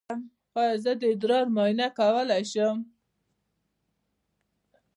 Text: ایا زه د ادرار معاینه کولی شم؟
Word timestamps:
ایا 0.59 0.75
زه 0.83 0.91
د 1.01 1.01
ادرار 1.13 1.45
معاینه 1.55 1.87
کولی 1.97 2.43
شم؟ 2.51 2.77